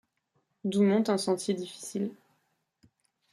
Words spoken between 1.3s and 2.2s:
difficile.